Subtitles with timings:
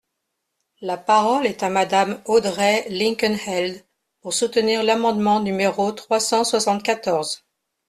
[0.81, 3.85] La parole est à Madame Audrey Linkenheld,
[4.21, 7.45] pour soutenir l’amendement numéro trois cent soixante-quatorze.